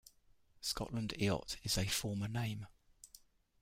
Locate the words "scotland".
0.61-1.13